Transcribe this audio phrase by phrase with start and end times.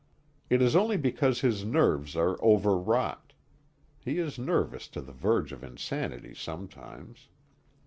[0.49, 3.33] It is only because his nerves are overwrought.
[3.99, 7.27] (He is nervous to the verge of insanity sometimes.)